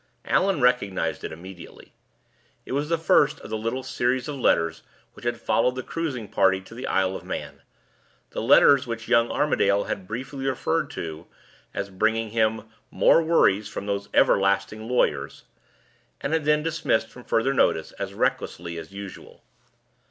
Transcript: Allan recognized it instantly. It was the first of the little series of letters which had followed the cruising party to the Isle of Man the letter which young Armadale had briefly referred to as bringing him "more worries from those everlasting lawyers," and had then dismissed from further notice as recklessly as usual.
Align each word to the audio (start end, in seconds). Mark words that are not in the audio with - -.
Allan 0.25 0.61
recognized 0.61 1.23
it 1.23 1.31
instantly. 1.31 1.93
It 2.65 2.71
was 2.71 2.89
the 2.89 2.97
first 2.97 3.39
of 3.41 3.51
the 3.51 3.55
little 3.55 3.83
series 3.83 4.27
of 4.27 4.35
letters 4.39 4.81
which 5.13 5.25
had 5.25 5.39
followed 5.39 5.75
the 5.75 5.83
cruising 5.83 6.27
party 6.27 6.59
to 6.59 6.73
the 6.73 6.87
Isle 6.87 7.15
of 7.15 7.23
Man 7.23 7.61
the 8.31 8.41
letter 8.41 8.75
which 8.79 9.07
young 9.07 9.29
Armadale 9.29 9.83
had 9.83 10.07
briefly 10.07 10.47
referred 10.47 10.89
to 10.89 11.27
as 11.71 11.91
bringing 11.91 12.31
him 12.31 12.63
"more 12.89 13.21
worries 13.21 13.67
from 13.67 13.85
those 13.85 14.09
everlasting 14.11 14.87
lawyers," 14.89 15.43
and 16.19 16.33
had 16.33 16.45
then 16.45 16.63
dismissed 16.63 17.09
from 17.09 17.23
further 17.23 17.53
notice 17.53 17.91
as 17.99 18.15
recklessly 18.15 18.79
as 18.79 18.91
usual. 18.91 19.43